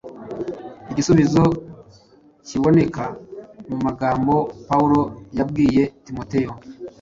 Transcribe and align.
Igisubizo 0.91 1.43
kiboneka 2.47 3.03
mu 3.69 3.77
magambo 3.85 4.33
Pawulo 4.67 5.01
yabwiye 5.37 5.83
Timoteyo 6.05 6.51